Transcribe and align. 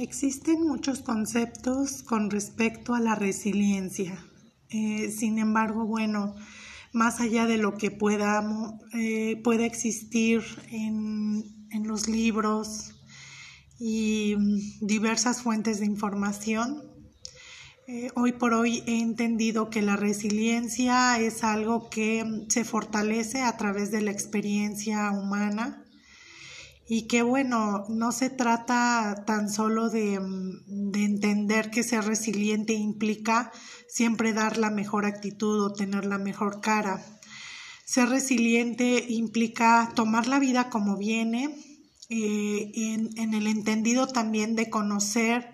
Existen 0.00 0.66
muchos 0.66 1.00
conceptos 1.00 2.02
con 2.02 2.30
respecto 2.30 2.94
a 2.94 3.00
la 3.00 3.16
resiliencia. 3.16 4.24
Eh, 4.70 5.10
sin 5.10 5.38
embargo, 5.38 5.84
bueno, 5.84 6.34
más 6.94 7.20
allá 7.20 7.44
de 7.44 7.58
lo 7.58 7.74
que 7.74 7.90
pueda, 7.90 8.42
eh, 8.94 9.42
existir 9.60 10.42
en, 10.70 11.44
en 11.70 11.86
los 11.86 12.08
libros 12.08 12.94
y 13.78 14.36
diversas 14.80 15.42
fuentes 15.42 15.80
de 15.80 15.86
información, 15.86 16.82
eh, 17.86 18.10
hoy 18.14 18.32
por 18.32 18.54
hoy 18.54 18.82
he 18.86 19.00
entendido 19.00 19.68
que 19.68 19.82
la 19.82 19.96
resiliencia 19.96 21.20
es 21.20 21.44
algo 21.44 21.90
que 21.90 22.46
se 22.48 22.64
fortalece 22.64 23.42
a 23.42 23.58
través 23.58 23.90
de 23.90 24.00
la 24.00 24.12
experiencia 24.12 25.10
humana 25.10 25.84
y 26.92 27.02
que 27.02 27.22
bueno, 27.22 27.84
no 27.88 28.10
se 28.10 28.30
trata 28.30 29.22
tan 29.24 29.48
solo 29.48 29.90
de, 29.90 30.18
de, 30.66 31.04
entender 31.04 31.70
que 31.70 31.84
ser 31.84 32.02
resiliente 32.04 32.72
implica 32.72 33.52
siempre 33.86 34.32
dar 34.32 34.58
la 34.58 34.70
mejor 34.70 35.06
actitud 35.06 35.62
o 35.62 35.72
tener 35.72 36.04
la 36.04 36.18
mejor 36.18 36.60
cara. 36.60 37.00
Ser 37.84 38.08
resiliente 38.08 39.04
implica 39.08 39.92
tomar 39.94 40.26
la 40.26 40.40
vida 40.40 40.68
como 40.68 40.96
viene, 40.96 41.54
eh, 42.08 42.72
en 42.74 43.34
el 43.34 43.46
entendido 43.46 44.08
también 44.08 44.56
de 44.56 44.68
conocer 44.68 45.48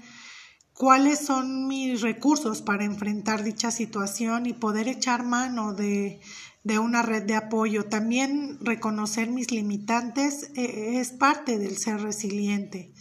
cuáles 0.72 1.18
son 1.18 1.68
mis 1.68 2.00
recursos 2.00 2.62
para 2.62 2.86
enfrentar 2.86 3.42
dicha 3.42 3.70
situación 3.70 4.46
y 4.46 4.54
poder 4.54 4.88
echar 4.88 5.22
mano 5.22 5.74
de, 5.74 6.18
de 6.66 6.80
una 6.80 7.02
red 7.02 7.22
de 7.22 7.36
apoyo. 7.36 7.84
También 7.84 8.58
reconocer 8.60 9.30
mis 9.30 9.52
limitantes 9.52 10.50
eh, 10.56 10.98
es 10.98 11.12
parte 11.12 11.58
del 11.58 11.78
ser 11.78 12.00
resiliente. 12.00 12.92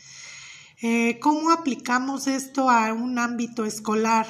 Eh, 0.83 1.17
¿Cómo 1.19 1.49
aplicamos 1.49 2.27
esto 2.27 2.69
a 2.69 2.93
un 2.93 3.17
ámbito 3.17 3.65
escolar? 3.65 4.27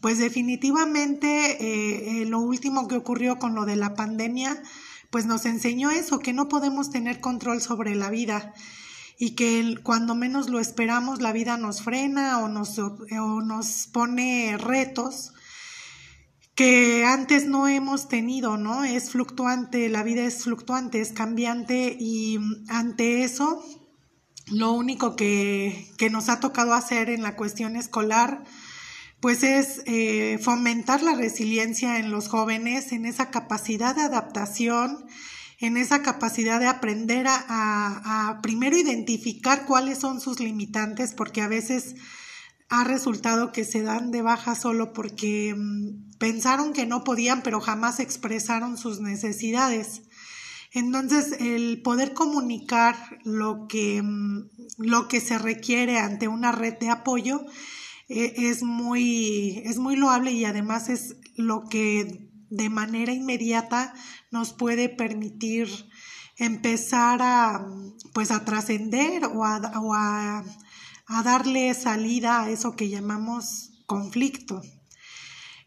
Pues 0.00 0.18
definitivamente 0.18 1.58
eh, 1.60 2.26
lo 2.26 2.40
último 2.40 2.88
que 2.88 2.96
ocurrió 2.96 3.38
con 3.38 3.54
lo 3.54 3.66
de 3.66 3.76
la 3.76 3.94
pandemia, 3.94 4.60
pues 5.10 5.26
nos 5.26 5.46
enseñó 5.46 5.92
eso, 5.92 6.18
que 6.18 6.32
no 6.32 6.48
podemos 6.48 6.90
tener 6.90 7.20
control 7.20 7.60
sobre 7.60 7.94
la 7.94 8.10
vida 8.10 8.52
y 9.16 9.36
que 9.36 9.78
cuando 9.84 10.16
menos 10.16 10.48
lo 10.48 10.58
esperamos 10.58 11.22
la 11.22 11.30
vida 11.30 11.56
nos 11.56 11.82
frena 11.82 12.40
o 12.40 12.48
nos, 12.48 12.80
o 12.80 13.42
nos 13.42 13.86
pone 13.92 14.56
retos 14.58 15.34
que 16.54 17.04
antes 17.04 17.46
no 17.46 17.66
hemos 17.68 18.08
tenido, 18.08 18.56
¿no? 18.56 18.84
Es 18.84 19.10
fluctuante, 19.10 19.88
la 19.88 20.02
vida 20.02 20.22
es 20.24 20.44
fluctuante, 20.44 21.00
es 21.00 21.12
cambiante 21.12 21.96
y 21.98 22.38
ante 22.68 23.24
eso 23.24 23.64
lo 24.48 24.72
único 24.72 25.16
que, 25.16 25.90
que 25.96 26.10
nos 26.10 26.28
ha 26.28 26.40
tocado 26.40 26.74
hacer 26.74 27.08
en 27.08 27.22
la 27.22 27.36
cuestión 27.36 27.76
escolar 27.76 28.44
pues 29.22 29.44
es 29.44 29.82
eh, 29.86 30.40
fomentar 30.42 31.00
la 31.00 31.14
resiliencia 31.14 32.00
en 32.00 32.10
los 32.10 32.26
jóvenes, 32.26 32.90
en 32.90 33.06
esa 33.06 33.30
capacidad 33.30 33.94
de 33.94 34.02
adaptación, 34.02 35.06
en 35.60 35.76
esa 35.76 36.02
capacidad 36.02 36.58
de 36.58 36.66
aprender 36.66 37.28
a, 37.28 37.44
a, 37.48 38.42
primero 38.42 38.76
identificar 38.76 39.64
cuáles 39.64 39.98
son 39.98 40.20
sus 40.20 40.40
limitantes, 40.40 41.14
porque 41.14 41.40
a 41.40 41.46
veces 41.46 41.94
ha 42.68 42.82
resultado 42.82 43.52
que 43.52 43.64
se 43.64 43.82
dan 43.82 44.10
de 44.10 44.22
baja 44.22 44.56
solo 44.56 44.92
porque 44.92 45.54
mm, 45.56 46.11
pensaron 46.22 46.72
que 46.72 46.86
no 46.86 47.02
podían, 47.02 47.42
pero 47.42 47.60
jamás 47.60 47.98
expresaron 47.98 48.78
sus 48.78 49.00
necesidades. 49.00 50.02
Entonces, 50.72 51.32
el 51.40 51.82
poder 51.82 52.14
comunicar 52.14 52.94
lo 53.24 53.66
que, 53.66 54.00
mm, 54.00 54.48
lo 54.78 55.08
que 55.08 55.20
se 55.20 55.36
requiere 55.36 55.98
ante 55.98 56.28
una 56.28 56.52
red 56.52 56.78
de 56.78 56.90
apoyo 56.90 57.44
eh, 58.08 58.34
es, 58.36 58.62
muy, 58.62 59.62
es 59.64 59.78
muy 59.78 59.96
loable 59.96 60.30
y 60.30 60.44
además 60.44 60.88
es 60.90 61.16
lo 61.34 61.64
que 61.64 62.30
de 62.50 62.70
manera 62.70 63.12
inmediata 63.12 63.92
nos 64.30 64.52
puede 64.52 64.88
permitir 64.88 65.68
empezar 66.36 67.18
a, 67.20 67.66
pues, 68.14 68.30
a 68.30 68.44
trascender 68.44 69.24
o 69.24 69.44
a 69.44 70.44
a 71.06 71.22
darle 71.22 71.74
salida 71.74 72.42
a 72.42 72.50
eso 72.50 72.74
que 72.74 72.88
llamamos 72.88 73.72
conflicto. 73.86 74.62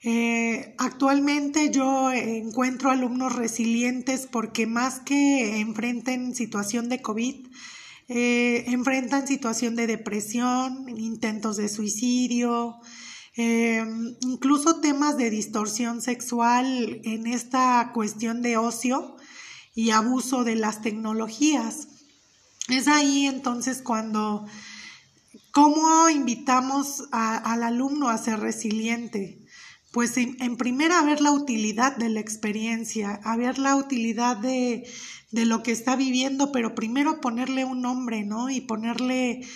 Eh, 0.07 0.75
actualmente 0.77 1.71
yo 1.71 2.11
encuentro 2.11 2.91
alumnos 2.91 3.35
resilientes 3.35 4.27
porque 4.31 4.67
más 4.67 4.99
que 4.99 5.59
enfrenten 5.59 6.35
situación 6.35 6.89
de 6.89 7.01
COVID, 7.01 7.47
eh, 8.09 8.65
enfrentan 8.67 9.27
situación 9.27 9.75
de 9.75 9.87
depresión, 9.87 10.87
intentos 10.89 11.57
de 11.57 11.69
suicidio, 11.69 12.75
eh, 13.35 13.83
incluso 14.21 14.79
temas 14.79 15.17
de 15.17 15.31
distorsión 15.31 16.03
sexual 16.03 17.01
en 17.03 17.25
esta 17.25 17.89
cuestión 17.91 18.43
de 18.43 18.57
ocio 18.57 19.15
y 19.73 19.89
abuso 19.89 20.43
de 20.43 20.55
las 20.55 20.83
tecnologías. 20.83 21.87
Es 22.69 22.87
ahí 22.87 23.25
entonces 23.25 23.81
cuando 23.81 24.45
¿Cómo 25.55 26.09
invitamos 26.09 27.05
al 27.11 27.63
alumno 27.63 28.09
a 28.09 28.17
ser 28.17 28.41
resiliente? 28.41 29.44
Pues 29.95 30.17
en, 30.17 30.57
primera 30.57 31.01
ver 31.03 31.21
la 31.21 31.31
utilidad 31.31 31.95
de 31.95 32.09
la 32.09 32.19
experiencia, 32.19 33.21
a 33.23 33.37
ver 33.37 33.57
la 33.57 33.77
utilidad 33.77 34.35
de, 34.35 34.85
de 35.31 35.45
lo 35.45 35.63
que 35.63 35.71
está 35.71 35.95
viviendo, 35.95 36.51
pero 36.51 36.75
primero 36.75 37.21
ponerle 37.21 37.63
un 37.63 37.81
nombre, 37.81 38.25
¿no? 38.25 38.49
Y 38.49 38.59
ponerle, 38.59 39.47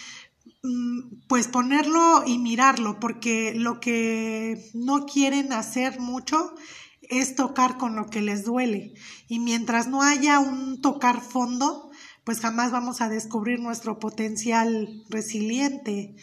mm, 0.64 1.28
pues 1.28 1.50
ponerlo 1.50 2.24
y 2.26 2.38
mirarlo, 2.38 3.02
porque 3.02 3.54
lo 3.54 3.82
que 3.82 4.72
no 4.74 5.06
quieren 5.06 5.52
hacer 5.52 6.00
mucho 6.00 6.54
es 7.02 7.36
tocar 7.36 7.78
con 7.78 7.98
lo 7.98 8.06
que 8.06 8.22
les 8.22 8.46
duele. 8.46 8.94
Y 9.28 9.40
mientras 9.40 9.90
no 9.90 10.04
haya 10.04 10.40
un 10.40 10.80
tocar 10.80 11.20
fondo, 11.20 11.92
pues 12.24 12.40
jamás 12.40 12.72
vamos 12.72 13.02
a 13.02 13.10
descubrir 13.10 13.60
nuestro 13.60 14.00
potencial 14.00 15.04
resiliente. 15.10 16.16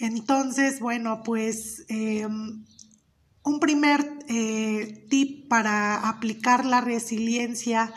Entonces, 0.00 0.80
bueno, 0.80 1.22
pues 1.24 1.84
em, 1.86 2.64
un 3.44 3.60
primer 3.60 4.18
eh, 4.28 5.06
tip 5.10 5.48
para 5.48 6.08
aplicar 6.08 6.64
la 6.64 6.80
resiliencia 6.80 7.92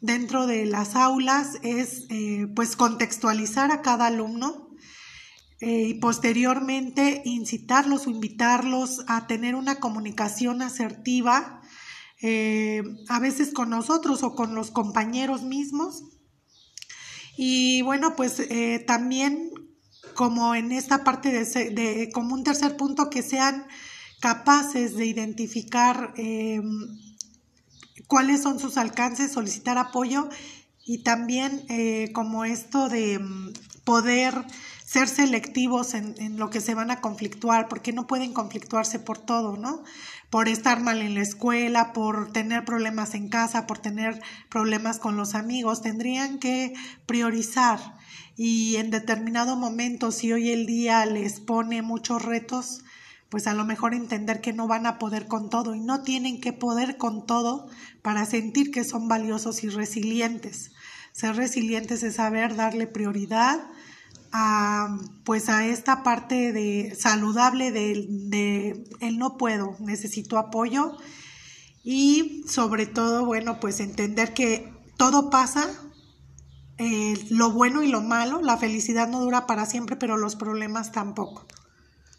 dentro 0.00 0.46
de 0.46 0.66
las 0.66 0.94
aulas 0.94 1.58
es 1.62 2.06
eh, 2.10 2.46
pues 2.54 2.76
contextualizar 2.76 3.72
a 3.72 3.82
cada 3.82 4.06
alumno 4.06 4.70
eh, 5.60 5.88
y 5.88 5.94
posteriormente 5.94 7.22
incitarlos 7.24 8.06
o 8.06 8.10
invitarlos 8.10 9.04
a 9.08 9.26
tener 9.26 9.54
una 9.54 9.76
comunicación 9.76 10.62
asertiva, 10.62 11.60
a 13.08 13.20
veces 13.20 13.52
con 13.52 13.68
nosotros 13.68 14.22
o 14.22 14.34
con 14.34 14.54
los 14.54 14.70
compañeros 14.70 15.42
mismos, 15.42 16.04
y 17.36 17.82
bueno, 17.82 18.16
pues 18.16 18.40
también 18.86 19.50
como 20.14 20.54
en 20.54 20.72
esta 20.72 21.04
parte 21.04 21.30
de, 21.30 22.10
como 22.14 22.34
un 22.34 22.44
tercer 22.44 22.78
punto, 22.78 23.10
que 23.10 23.22
sean 23.22 23.66
capaces 24.24 24.96
de 24.96 25.04
identificar 25.04 26.14
eh, 26.16 26.62
cuáles 28.06 28.42
son 28.42 28.58
sus 28.58 28.78
alcances, 28.78 29.30
solicitar 29.30 29.76
apoyo 29.76 30.30
y 30.86 31.02
también 31.02 31.62
eh, 31.68 32.10
como 32.14 32.46
esto 32.46 32.88
de 32.88 33.18
mm, 33.18 33.52
poder 33.84 34.34
ser 34.82 35.08
selectivos 35.08 35.92
en, 35.92 36.14
en, 36.16 36.38
lo 36.38 36.48
que 36.48 36.62
se 36.62 36.74
van 36.74 36.90
a 36.90 37.02
conflictuar, 37.02 37.68
porque 37.68 37.92
no 37.92 38.06
pueden 38.06 38.32
conflictuarse 38.32 38.98
por 38.98 39.18
todo, 39.18 39.58
¿no? 39.58 39.82
Por 40.30 40.48
estar 40.48 40.80
mal 40.80 41.02
en 41.02 41.12
la 41.12 41.20
escuela, 41.20 41.92
por 41.92 42.32
tener 42.32 42.64
problemas 42.64 43.14
en 43.14 43.28
casa, 43.28 43.66
por 43.66 43.76
tener 43.76 44.22
problemas 44.48 44.98
con 44.98 45.18
los 45.18 45.34
amigos, 45.34 45.82
tendrían 45.82 46.38
que 46.38 46.72
priorizar 47.04 47.78
y 48.36 48.76
en 48.76 48.90
determinado 48.90 49.54
momento, 49.56 50.10
si 50.10 50.32
hoy 50.32 50.50
el 50.50 50.64
día 50.64 51.04
les 51.04 51.40
pone 51.40 51.82
muchos 51.82 52.22
retos, 52.22 52.84
pues 53.28 53.46
a 53.46 53.54
lo 53.54 53.64
mejor 53.64 53.94
entender 53.94 54.40
que 54.40 54.52
no 54.52 54.66
van 54.68 54.86
a 54.86 54.98
poder 54.98 55.26
con 55.26 55.50
todo 55.50 55.74
y 55.74 55.80
no 55.80 56.02
tienen 56.02 56.40
que 56.40 56.52
poder 56.52 56.96
con 56.96 57.26
todo 57.26 57.68
para 58.02 58.26
sentir 58.26 58.70
que 58.70 58.84
son 58.84 59.08
valiosos 59.08 59.64
y 59.64 59.68
resilientes. 59.68 60.72
Ser 61.12 61.36
resilientes 61.36 62.02
es 62.02 62.16
saber 62.16 62.56
darle 62.56 62.86
prioridad 62.86 63.60
a, 64.32 64.98
pues 65.24 65.48
a 65.48 65.66
esta 65.66 66.02
parte 66.02 66.52
de 66.52 66.94
saludable 66.98 67.70
de, 67.70 68.06
de 68.08 68.84
el 69.00 69.18
no 69.18 69.36
puedo, 69.36 69.76
necesito 69.80 70.38
apoyo 70.38 70.96
y 71.84 72.44
sobre 72.48 72.86
todo, 72.86 73.26
bueno, 73.26 73.60
pues 73.60 73.78
entender 73.78 74.32
que 74.32 74.72
todo 74.96 75.28
pasa, 75.28 75.68
eh, 76.78 77.14
lo 77.30 77.52
bueno 77.52 77.82
y 77.82 77.88
lo 77.88 78.00
malo, 78.00 78.40
la 78.40 78.56
felicidad 78.56 79.06
no 79.06 79.20
dura 79.20 79.46
para 79.46 79.66
siempre, 79.66 79.94
pero 79.96 80.16
los 80.16 80.34
problemas 80.34 80.92
tampoco. 80.92 81.46